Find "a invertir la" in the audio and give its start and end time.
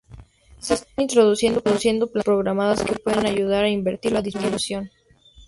3.65-4.23